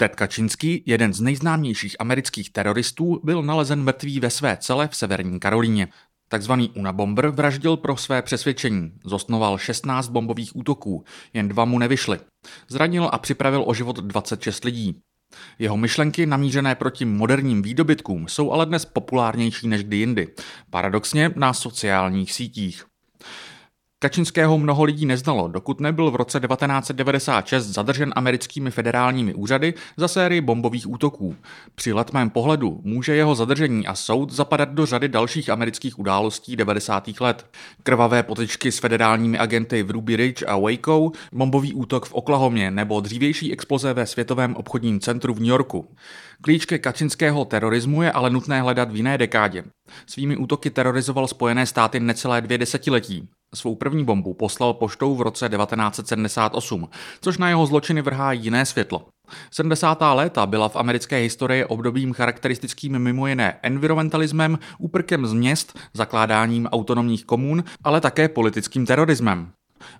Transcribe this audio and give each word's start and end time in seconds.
Ted 0.00 0.16
Kaczynski, 0.16 0.82
jeden 0.86 1.12
z 1.12 1.20
nejznámějších 1.20 1.96
amerických 1.98 2.50
teroristů, 2.50 3.20
byl 3.24 3.42
nalezen 3.42 3.82
mrtvý 3.82 4.20
ve 4.20 4.30
své 4.30 4.56
cele 4.56 4.88
v 4.88 4.96
severní 4.96 5.40
Karolíně. 5.40 5.88
Takzvaný 6.28 6.70
Unabomber 6.70 7.28
vraždil 7.28 7.76
pro 7.76 7.96
své 7.96 8.22
přesvědčení. 8.22 8.92
Zosnoval 9.04 9.58
16 9.58 10.08
bombových 10.08 10.56
útoků, 10.56 11.04
jen 11.34 11.48
dva 11.48 11.64
mu 11.64 11.78
nevyšly. 11.78 12.18
Zranil 12.68 13.10
a 13.12 13.18
připravil 13.18 13.64
o 13.66 13.74
život 13.74 13.96
26 13.96 14.64
lidí. 14.64 15.00
Jeho 15.58 15.76
myšlenky 15.76 16.26
namířené 16.26 16.74
proti 16.74 17.04
moderním 17.04 17.62
výdobytkům 17.62 18.28
jsou 18.28 18.52
ale 18.52 18.66
dnes 18.66 18.84
populárnější 18.84 19.68
než 19.68 19.84
kdy 19.84 19.96
jindy. 19.96 20.28
Paradoxně 20.70 21.30
na 21.36 21.52
sociálních 21.52 22.32
sítích. 22.32 22.84
Kačinského 24.00 24.58
mnoho 24.58 24.84
lidí 24.84 25.06
neznalo, 25.06 25.48
dokud 25.48 25.80
nebyl 25.80 26.10
v 26.10 26.16
roce 26.16 26.40
1996 26.40 27.66
zadržen 27.66 28.12
americkými 28.16 28.70
federálními 28.70 29.34
úřady 29.34 29.74
za 29.96 30.08
sérii 30.08 30.40
bombových 30.40 30.90
útoků. 30.90 31.36
Při 31.74 31.92
letmém 31.92 32.30
pohledu 32.30 32.80
může 32.82 33.14
jeho 33.14 33.34
zadržení 33.34 33.86
a 33.86 33.94
soud 33.94 34.32
zapadat 34.32 34.68
do 34.68 34.86
řady 34.86 35.08
dalších 35.08 35.50
amerických 35.50 35.98
událostí 35.98 36.56
90. 36.56 37.08
let. 37.20 37.46
Krvavé 37.82 38.22
potičky 38.22 38.72
s 38.72 38.78
federálními 38.78 39.38
agenty 39.38 39.82
v 39.82 39.90
Ruby 39.90 40.16
Ridge 40.16 40.44
a 40.46 40.56
Waco, 40.58 41.10
bombový 41.32 41.74
útok 41.74 42.06
v 42.06 42.14
Oklahomě 42.14 42.70
nebo 42.70 43.00
dřívější 43.00 43.52
exploze 43.52 43.94
ve 43.94 44.06
Světovém 44.06 44.56
obchodním 44.56 45.00
centru 45.00 45.34
v 45.34 45.38
New 45.38 45.48
Yorku. 45.48 45.94
Klíč 46.40 46.64
ke 46.64 46.78
kačinského 46.78 47.44
terorismu 47.44 48.02
je 48.02 48.12
ale 48.12 48.30
nutné 48.30 48.60
hledat 48.62 48.92
v 48.92 48.96
jiné 48.96 49.18
dekádě. 49.18 49.64
Svými 50.06 50.36
útoky 50.36 50.70
terorizoval 50.70 51.28
Spojené 51.28 51.66
státy 51.66 52.00
necelé 52.00 52.40
dvě 52.40 52.58
desetiletí. 52.58 53.28
Svou 53.54 53.74
první 53.74 54.04
bombu 54.04 54.34
poslal 54.34 54.72
poštou 54.72 55.14
v 55.14 55.20
roce 55.20 55.48
1978, 55.48 56.88
což 57.20 57.38
na 57.38 57.48
jeho 57.48 57.66
zločiny 57.66 58.02
vrhá 58.02 58.32
jiné 58.32 58.66
světlo. 58.66 59.06
70. 59.50 59.98
léta 60.12 60.46
byla 60.46 60.68
v 60.68 60.76
americké 60.76 61.16
historii 61.16 61.64
obdobím 61.64 62.12
charakteristickým 62.12 62.98
mimo 62.98 63.26
jiné 63.26 63.58
environmentalismem, 63.62 64.58
úprkem 64.78 65.26
z 65.26 65.32
měst, 65.32 65.78
zakládáním 65.94 66.66
autonomních 66.66 67.24
komun, 67.24 67.64
ale 67.84 68.00
také 68.00 68.28
politickým 68.28 68.86
terorismem. 68.86 69.50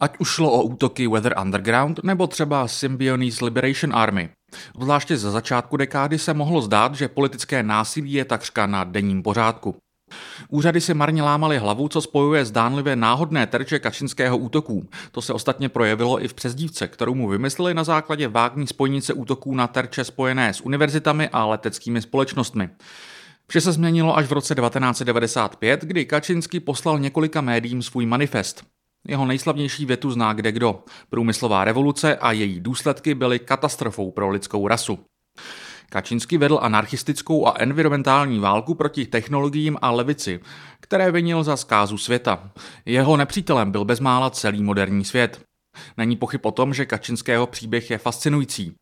Ať 0.00 0.18
už 0.18 0.28
šlo 0.28 0.52
o 0.52 0.62
útoky 0.62 1.08
Weather 1.08 1.34
Underground 1.42 2.00
nebo 2.04 2.26
třeba 2.26 2.68
Symbionese 2.68 3.44
Liberation 3.44 3.96
Army. 3.96 4.28
Zvláště 4.80 5.16
za 5.16 5.30
začátku 5.30 5.76
dekády 5.76 6.18
se 6.18 6.34
mohlo 6.34 6.60
zdát, 6.60 6.94
že 6.94 7.08
politické 7.08 7.62
násilí 7.62 8.12
je 8.12 8.24
takřka 8.24 8.66
na 8.66 8.84
denním 8.84 9.22
pořádku. 9.22 9.76
Úřady 10.48 10.80
si 10.80 10.94
marně 10.94 11.22
lámaly 11.22 11.58
hlavu, 11.58 11.88
co 11.88 12.00
spojuje 12.00 12.44
zdánlivě 12.44 12.96
náhodné 12.96 13.46
terče 13.46 13.78
kačinského 13.78 14.38
útoků. 14.38 14.88
To 15.12 15.22
se 15.22 15.32
ostatně 15.32 15.68
projevilo 15.68 16.24
i 16.24 16.28
v 16.28 16.34
přezdívce, 16.34 16.88
kterou 16.88 17.14
mu 17.14 17.28
vymysleli 17.28 17.74
na 17.74 17.84
základě 17.84 18.28
vágní 18.28 18.66
spojnice 18.66 19.12
útoků 19.12 19.54
na 19.54 19.66
terče 19.66 20.04
spojené 20.04 20.54
s 20.54 20.60
univerzitami 20.60 21.28
a 21.28 21.46
leteckými 21.46 22.02
společnostmi. 22.02 22.70
Vše 23.48 23.60
se 23.60 23.72
změnilo 23.72 24.16
až 24.16 24.26
v 24.26 24.32
roce 24.32 24.54
1995, 24.54 25.80
kdy 25.80 26.04
Kačinsky 26.04 26.60
poslal 26.60 26.98
několika 26.98 27.40
médiím 27.40 27.82
svůj 27.82 28.06
manifest. 28.06 28.64
Jeho 29.08 29.26
nejslavnější 29.26 29.86
větu 29.86 30.10
zná 30.10 30.32
kde 30.32 30.52
kdo. 30.52 30.84
Průmyslová 31.10 31.64
revoluce 31.64 32.16
a 32.16 32.32
její 32.32 32.60
důsledky 32.60 33.14
byly 33.14 33.38
katastrofou 33.38 34.10
pro 34.10 34.30
lidskou 34.30 34.68
rasu. 34.68 34.98
Kačinsky 35.88 36.38
vedl 36.38 36.58
anarchistickou 36.62 37.46
a 37.46 37.54
environmentální 37.58 38.38
válku 38.38 38.74
proti 38.74 39.06
technologiím 39.06 39.76
a 39.82 39.90
levici, 39.90 40.40
které 40.80 41.12
vinil 41.12 41.44
za 41.44 41.56
zkázu 41.56 41.98
světa. 41.98 42.50
Jeho 42.86 43.16
nepřítelem 43.16 43.70
byl 43.70 43.84
bezmála 43.84 44.30
celý 44.30 44.62
moderní 44.62 45.04
svět. 45.04 45.40
Není 45.96 46.16
pochyb 46.16 46.40
o 46.46 46.50
tom, 46.50 46.74
že 46.74 46.86
Kačinského 46.86 47.46
příběh 47.46 47.90
je 47.90 47.98
fascinující. 47.98 48.74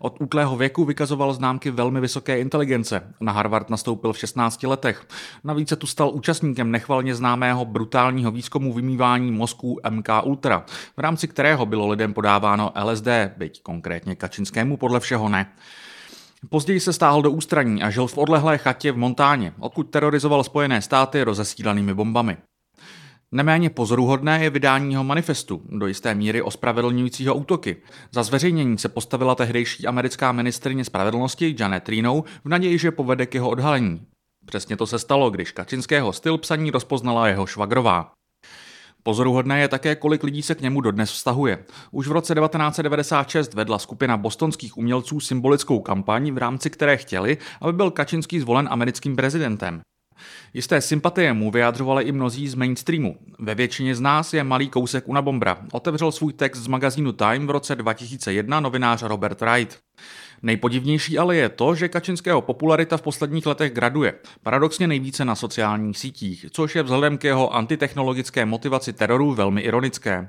Od 0.00 0.20
útlého 0.20 0.56
věku 0.56 0.84
vykazoval 0.84 1.34
známky 1.34 1.70
velmi 1.70 2.00
vysoké 2.00 2.40
inteligence. 2.40 3.14
Na 3.20 3.32
Harvard 3.32 3.70
nastoupil 3.70 4.12
v 4.12 4.18
16 4.18 4.62
letech. 4.62 5.06
Navíc 5.44 5.68
se 5.68 5.76
tu 5.76 5.86
stal 5.86 6.10
účastníkem 6.14 6.70
nechvalně 6.70 7.14
známého 7.14 7.64
brutálního 7.64 8.30
výzkumu 8.30 8.72
vymývání 8.72 9.32
mozků 9.32 9.80
MK 9.90 10.08
Ultra, 10.24 10.64
v 10.96 11.00
rámci 11.00 11.28
kterého 11.28 11.66
bylo 11.66 11.88
lidem 11.88 12.14
podáváno 12.14 12.72
LSD, 12.84 13.08
byť 13.36 13.62
konkrétně 13.62 14.16
Kačinskému 14.16 14.76
podle 14.76 15.00
všeho 15.00 15.28
ne. 15.28 15.52
Později 16.48 16.80
se 16.80 16.92
stáhl 16.92 17.22
do 17.22 17.30
ústraní 17.30 17.82
a 17.82 17.90
žil 17.90 18.06
v 18.06 18.18
odlehlé 18.18 18.58
chatě 18.58 18.92
v 18.92 18.96
Montáně, 18.96 19.52
odkud 19.58 19.90
terorizoval 19.90 20.44
Spojené 20.44 20.82
státy 20.82 21.22
rozesílanými 21.22 21.94
bombami. 21.94 22.36
Neméně 23.34 23.70
pozoruhodné 23.70 24.44
je 24.44 24.50
vydání 24.50 24.92
jeho 24.92 25.04
manifestu, 25.04 25.62
do 25.64 25.86
jisté 25.86 26.14
míry 26.14 26.42
ospravedlňujícího 26.42 27.34
útoky. 27.34 27.76
Za 28.12 28.22
zveřejnění 28.22 28.78
se 28.78 28.88
postavila 28.88 29.34
tehdejší 29.34 29.86
americká 29.86 30.32
ministrině 30.32 30.84
spravedlnosti 30.84 31.56
Janet 31.58 31.88
Reno 31.88 32.24
v 32.44 32.48
naději, 32.48 32.78
že 32.78 32.90
povede 32.90 33.26
k 33.26 33.34
jeho 33.34 33.50
odhalení. 33.50 34.06
Přesně 34.46 34.76
to 34.76 34.86
se 34.86 34.98
stalo, 34.98 35.30
když 35.30 35.52
Kačinského 35.52 36.12
styl 36.12 36.38
psaní 36.38 36.70
rozpoznala 36.70 37.28
jeho 37.28 37.46
švagrová. 37.46 38.12
Pozoruhodné 39.02 39.60
je 39.60 39.68
také, 39.68 39.96
kolik 39.96 40.22
lidí 40.22 40.42
se 40.42 40.54
k 40.54 40.60
němu 40.60 40.80
dodnes 40.80 41.10
vztahuje. 41.10 41.64
Už 41.90 42.08
v 42.08 42.12
roce 42.12 42.34
1996 42.34 43.54
vedla 43.54 43.78
skupina 43.78 44.16
bostonských 44.16 44.78
umělců 44.78 45.20
symbolickou 45.20 45.80
kampaň, 45.80 46.30
v 46.30 46.38
rámci 46.38 46.70
které 46.70 46.96
chtěli, 46.96 47.38
aby 47.60 47.72
byl 47.72 47.90
Kačinský 47.90 48.40
zvolen 48.40 48.68
americkým 48.70 49.16
prezidentem. 49.16 49.80
Jisté 50.54 50.80
sympatie 50.80 51.32
mu 51.32 51.50
vyjádřovali 51.50 52.04
i 52.04 52.12
mnozí 52.12 52.48
z 52.48 52.54
mainstreamu. 52.54 53.16
Ve 53.38 53.54
většině 53.54 53.94
z 53.94 54.00
nás 54.00 54.34
je 54.34 54.44
malý 54.44 54.68
kousek 54.68 55.08
Una 55.08 55.22
Bombra. 55.22 55.58
Otevřel 55.72 56.12
svůj 56.12 56.32
text 56.32 56.58
z 56.58 56.66
magazínu 56.66 57.12
Time 57.12 57.46
v 57.46 57.50
roce 57.50 57.76
2001 57.76 58.60
novinář 58.60 59.02
Robert 59.02 59.40
Wright. 59.40 59.78
Nejpodivnější 60.42 61.18
ale 61.18 61.36
je 61.36 61.48
to, 61.48 61.74
že 61.74 61.88
Kačinského 61.88 62.40
popularita 62.40 62.96
v 62.96 63.02
posledních 63.02 63.46
letech 63.46 63.72
graduje. 63.72 64.14
Paradoxně 64.42 64.86
nejvíce 64.86 65.24
na 65.24 65.34
sociálních 65.34 65.98
sítích, 65.98 66.46
což 66.50 66.76
je 66.76 66.82
vzhledem 66.82 67.18
k 67.18 67.24
jeho 67.24 67.54
antitechnologické 67.54 68.46
motivaci 68.46 68.92
teroru 68.92 69.34
velmi 69.34 69.60
ironické. 69.60 70.28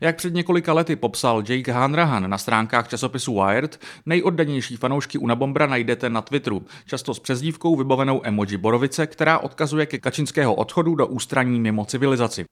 Jak 0.00 0.16
před 0.16 0.34
několika 0.34 0.72
lety 0.72 0.96
popsal 0.96 1.42
Jake 1.48 1.72
Hanrahan 1.72 2.30
na 2.30 2.38
stránkách 2.38 2.88
časopisu 2.88 3.42
Wired, 3.42 3.80
nejoddanější 4.06 4.76
fanoušky 4.76 5.18
Unabombra 5.18 5.66
najdete 5.66 6.10
na 6.10 6.22
Twitteru, 6.22 6.66
často 6.86 7.14
s 7.14 7.18
přezdívkou 7.18 7.76
vybavenou 7.76 8.20
emoji 8.24 8.56
borovice, 8.56 9.06
která 9.06 9.38
odkazuje 9.38 9.86
ke 9.86 9.98
kačinského 9.98 10.54
odchodu 10.54 10.94
do 10.94 11.06
ústraní 11.06 11.60
mimo 11.60 11.84
civilizaci. 11.84 12.44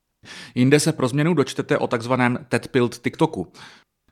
Jinde 0.54 0.80
se 0.80 0.92
pro 0.92 1.08
změnu 1.08 1.34
dočtete 1.34 1.78
o 1.78 1.86
takzvaném 1.86 2.38
Tedpilt 2.48 2.98
TikToku. 2.98 3.52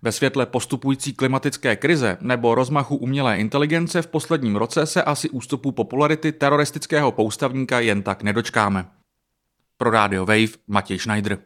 Ve 0.04 0.12
světle 0.12 0.46
postupující 0.46 1.12
klimatické 1.12 1.76
krize 1.76 2.18
nebo 2.20 2.54
rozmachu 2.54 2.96
umělé 2.96 3.38
inteligence 3.38 4.02
v 4.02 4.06
posledním 4.06 4.56
roce 4.56 4.86
se 4.86 5.02
asi 5.02 5.30
ústupu 5.30 5.72
popularity 5.72 6.32
teroristického 6.32 7.12
poustavníka 7.12 7.80
jen 7.80 8.02
tak 8.02 8.22
nedočkáme. 8.22 8.86
Pro 9.76 9.90
Radio 9.90 10.26
Wave 10.26 10.52
Matěj 10.66 10.98
Schneider. 10.98 11.38